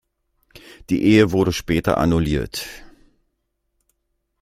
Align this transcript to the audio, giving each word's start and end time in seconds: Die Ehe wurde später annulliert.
Die 0.89 1.03
Ehe 1.03 1.31
wurde 1.31 1.53
später 1.53 1.99
annulliert. 1.99 2.65